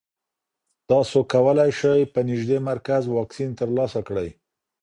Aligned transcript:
تاسو 0.89 1.17
کولی 1.33 1.71
شئ 1.79 2.01
په 2.13 2.19
نږدې 2.29 2.57
مرکز 2.69 3.03
واکسین 3.07 3.49
ترلاسه 3.59 3.99
کړئ. 4.07 4.29